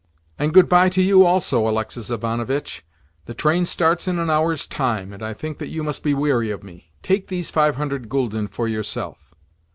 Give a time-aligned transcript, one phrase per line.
[0.39, 2.83] "And good bye to you, also, Alexis Ivanovitch.
[3.25, 6.49] The train starts in an hour's time, and I think that you must be weary
[6.49, 6.91] of me.
[7.03, 9.35] Take these five hundred gülden for yourself."